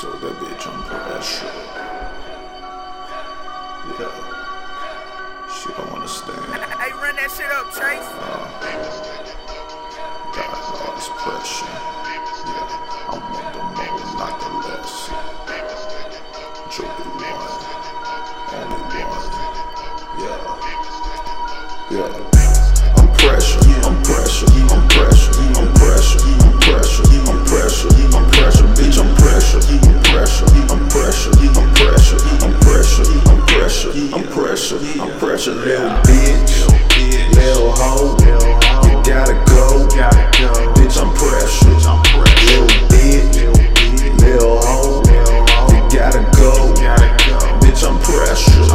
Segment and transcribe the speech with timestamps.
[0.00, 1.52] told that bitch I'm pressure.
[4.00, 4.16] Yeah.
[5.52, 6.40] She don't understand.
[6.80, 8.08] Hey, run that shit up, Chase.
[8.16, 8.48] Uh,
[10.32, 11.68] Got all this pressure.
[12.48, 13.12] Yeah.
[13.12, 15.12] I'm on the more, not the less.
[16.72, 16.88] Joey
[17.20, 17.52] one.
[18.56, 19.28] Only one.
[20.16, 20.40] Yeah.
[21.90, 22.08] Yeah.
[22.96, 23.60] I'm pressure.
[23.84, 24.48] I'm pressure.
[24.48, 25.19] I'm pressure.
[34.12, 34.78] I'm pressure.
[35.00, 35.52] I'm pressure.
[35.52, 36.66] Little bitch.
[37.34, 38.16] Little hoe.
[38.88, 39.86] You gotta go.
[40.74, 41.70] Bitch, I'm pressure.
[41.70, 43.36] Little bitch.
[44.20, 45.02] Little hoe.
[45.70, 46.74] You gotta go.
[47.60, 48.66] Bitch, I'm pressure.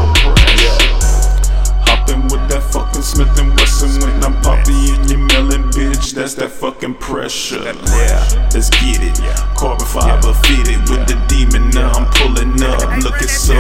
[1.84, 6.14] Hopping with that fucking Smith and Wesson when I'm poppy and you melon, bitch.
[6.14, 7.62] That's that fucking pressure.
[7.64, 9.20] Yeah, let's get it.
[9.58, 11.72] Carbon fiber fitted with the demon.
[11.72, 13.54] Now I'm pulling up, looking so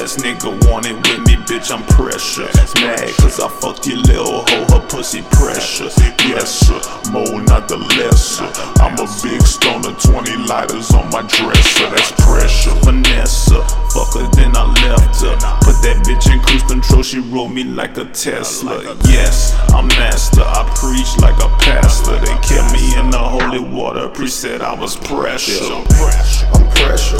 [0.00, 1.70] ass nigga want it with me, bitch.
[1.70, 2.48] I'm pressure.
[2.80, 5.90] Mad cause I fucked your little hoe, her pussy pressure.
[6.24, 6.80] Yes, sir,
[7.12, 8.48] more not the lesser.
[8.80, 11.90] I'm a big stoner, 20 lighters on my dresser.
[11.90, 12.72] That's pressure.
[12.82, 13.60] Vanessa,
[13.92, 15.36] fuck her, then I left her.
[15.60, 18.82] Put that bitch in cruise control, she rolled me like a Tesla.
[19.04, 22.18] Yes, I'm master, I preach like a pastor.
[22.18, 26.68] They kept me in the holy water, priest said I was pressure, I'm pressure, I'm
[26.70, 27.16] pressure,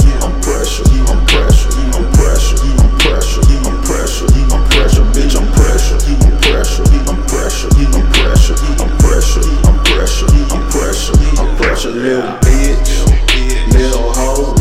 [11.91, 13.05] little bitch,
[13.73, 14.55] little hoe,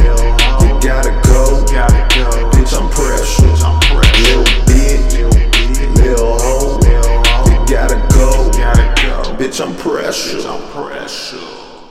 [0.67, 1.65] you gotta go,
[2.51, 6.81] bitch, I'm pressure, little bitch, little hoe,
[7.47, 8.51] you gotta go,
[9.39, 11.60] bitch, I'm pressure.